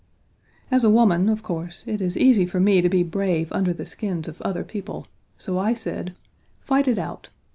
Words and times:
As 0.71 0.83
a 0.83 0.89
woman, 0.89 1.29
of 1.29 1.43
course, 1.43 1.83
it 1.85 2.01
is 2.01 2.17
easy 2.17 2.47
for 2.47 2.59
me 2.59 2.81
to 2.81 2.89
be 2.89 3.03
brave 3.03 3.51
under 3.53 3.71
the 3.71 3.85
skins 3.85 4.27
of 4.27 4.41
other 4.41 4.63
people; 4.63 5.05
so 5.37 5.59
I 5.59 5.75
said: 5.75 6.15
"Fight 6.59 6.87
it 6.87 6.97
out. 6.97 7.29